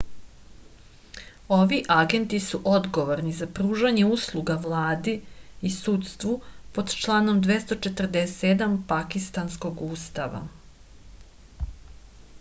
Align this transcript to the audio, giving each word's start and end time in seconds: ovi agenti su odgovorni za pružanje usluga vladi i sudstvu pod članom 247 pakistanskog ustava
ovi 1.57 1.77
agenti 1.95 2.37
su 2.45 2.59
odgovorni 2.77 3.33
za 3.41 3.47
pružanje 3.59 4.05
usluga 4.15 4.55
vladi 4.63 5.13
i 5.71 5.73
sudstvu 5.75 6.33
pod 6.79 6.93
članom 7.03 7.41
247 7.49 8.75
pakistanskog 8.95 9.85
ustava 9.97 10.41